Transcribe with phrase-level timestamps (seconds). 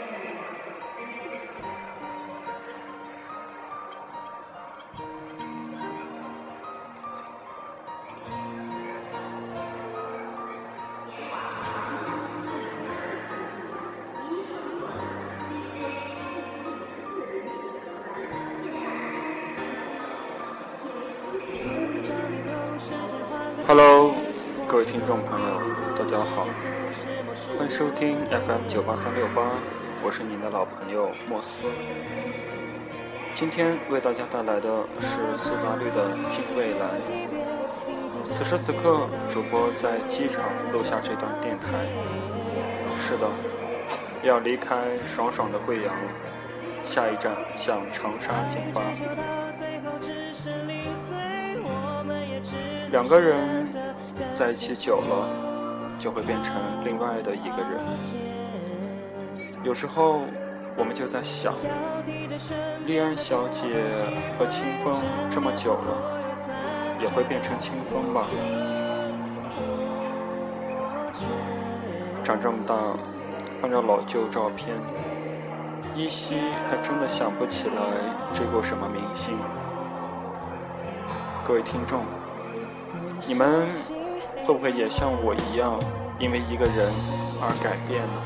[23.74, 24.14] Hello，
[24.68, 25.62] 各位听众朋友，
[25.98, 26.46] 大家好，
[27.58, 29.50] 欢迎收听 FM 九八三六八，
[30.04, 31.68] 我是您的老朋友莫斯。
[33.34, 37.00] 今天为大家带来的是苏打绿的《近未来》。
[38.26, 40.44] 此时此刻，主播在机场
[40.74, 41.68] 录下这段电台。
[42.98, 43.26] 是的，
[44.22, 46.12] 要离开爽爽的贵阳了，
[46.84, 48.82] 下一站向长沙进发。
[52.92, 53.61] 两个人
[54.42, 55.30] 在一起久了，
[56.00, 57.80] 就会变成另外的一个人。
[59.64, 60.22] 有时候
[60.76, 61.54] 我们就在想，
[62.88, 63.68] 丽安小姐
[64.40, 64.92] 和清风
[65.30, 68.26] 这么久了，也会变成清风吧？
[72.24, 72.76] 长这么大，
[73.62, 74.76] 翻着老旧照片，
[75.94, 76.34] 依稀
[76.68, 77.76] 还真的想不起来
[78.34, 79.38] 追过什么明星。
[81.46, 82.04] 各位听众。
[83.28, 83.70] 你们
[84.46, 85.80] 会不会也像我一样，
[86.20, 86.92] 因为一个人
[87.40, 88.22] 而改变呢？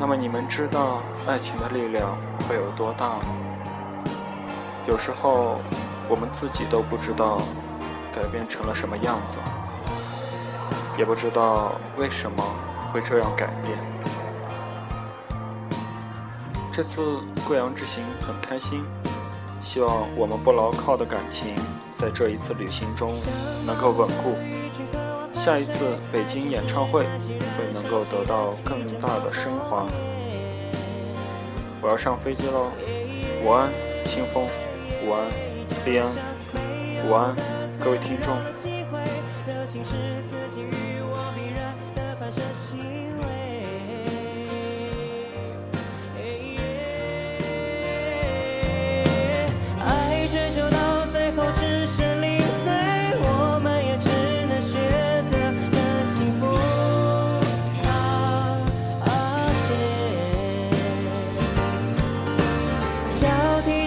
[0.00, 2.16] 那么你们知道爱情的力量
[2.48, 3.24] 会有多大吗？
[4.88, 5.60] 有时候
[6.08, 7.40] 我们自己都不知道
[8.12, 9.38] 改变成了什么样子，
[10.98, 12.42] 也不知道为什么
[12.92, 13.78] 会这样改变。
[16.72, 18.82] 这次贵阳之行很开心。
[19.62, 21.54] 希望我们不牢靠的感情，
[21.92, 23.14] 在这一次旅行中
[23.64, 24.36] 能够稳固。
[25.34, 29.86] 下一次北京演唱会会能够得到更大的升华。
[31.80, 32.70] 我要上飞机喽！
[33.44, 33.70] 午安，
[34.04, 34.44] 清风；
[35.06, 35.30] 午安，
[35.86, 36.06] 丽安；
[37.08, 37.34] 午安，
[37.80, 38.36] 各位听众。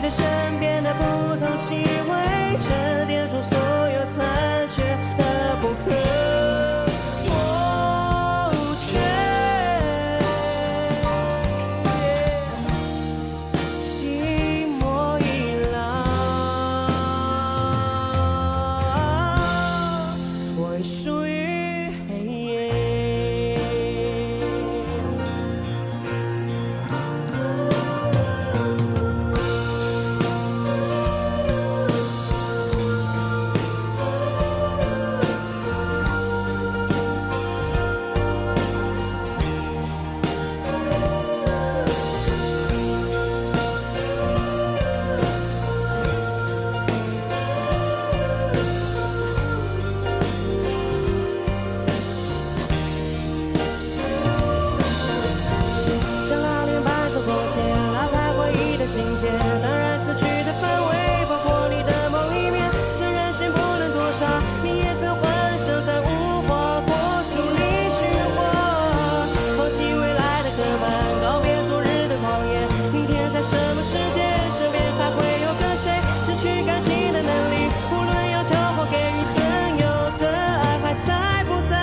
[0.10, 0.26] 身
[0.60, 2.95] 边的不同气味。
[58.86, 59.32] 的情节，
[59.64, 64.30] 当然，死去的范围，包括你的梦里面，虽然心不能躲闪，
[64.62, 68.06] 你也曾幻想在无花果树里虚
[68.38, 69.26] 化，
[69.58, 70.86] 抛弃未来的刻板，
[71.20, 75.90] 告别昨日的谎言，明天在什么时间，身边还会有个谁，
[76.22, 79.86] 失去感情的能力，无论要求或给予曾有
[80.20, 81.74] 的爱还在不在。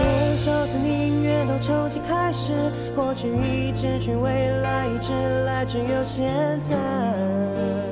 [0.00, 0.85] 多少次。
[1.60, 2.52] 重新开始
[2.94, 5.12] 过去已失去未来一直
[5.44, 7.85] 来只有现在。